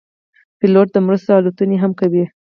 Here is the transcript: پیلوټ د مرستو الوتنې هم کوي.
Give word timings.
پیلوټ 0.59 0.87
د 0.93 0.97
مرستو 1.05 1.31
الوتنې 1.39 1.77
هم 1.83 1.91
کوي. 1.99 2.23